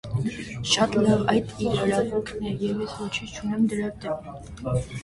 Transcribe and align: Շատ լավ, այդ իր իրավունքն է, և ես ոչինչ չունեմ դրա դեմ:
Շատ 0.69 0.95
լավ, 1.01 1.21
այդ 1.33 1.53
իր 1.67 1.77
իրավունքն 1.83 2.49
է, 2.53 2.55
և 2.65 2.83
ես 2.87 2.97
ոչինչ 3.05 3.33
չունեմ 3.39 3.71
դրա 3.77 3.97
դեմ: 4.05 4.33